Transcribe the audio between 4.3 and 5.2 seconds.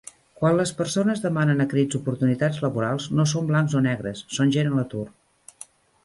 són gent a l'atur.